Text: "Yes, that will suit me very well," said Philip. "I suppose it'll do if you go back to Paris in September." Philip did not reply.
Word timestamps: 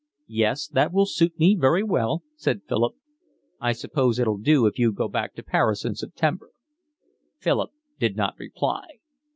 "Yes, 0.33 0.65
that 0.69 0.91
will 0.91 1.05
suit 1.05 1.37
me 1.37 1.55
very 1.55 1.83
well," 1.83 2.23
said 2.35 2.63
Philip. 2.67 2.95
"I 3.59 3.71
suppose 3.71 4.17
it'll 4.17 4.39
do 4.39 4.65
if 4.65 4.79
you 4.79 4.91
go 4.91 5.07
back 5.07 5.35
to 5.35 5.43
Paris 5.43 5.85
in 5.85 5.93
September." 5.93 6.49
Philip 7.37 7.69
did 7.99 8.15
not 8.15 8.33
reply. 8.39 8.93